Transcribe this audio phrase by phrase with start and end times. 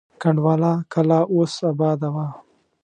[0.21, 2.27] کنډواله کلا اوس اباده وه.